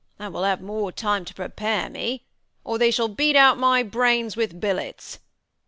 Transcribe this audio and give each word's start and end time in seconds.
And 0.17 0.33
Avill 0.33 0.47
have 0.47 0.61
more 0.61 0.91
time 0.91 1.25
to 1.25 1.33
prepare 1.35 1.87
me, 1.87 2.25
or 2.63 2.79
they 2.79 2.89
Shall 2.89 3.07
beat 3.07 3.35
out 3.35 3.59
my 3.59 3.83
brains 3.83 4.35
with 4.35 4.59
billets. 4.59 5.19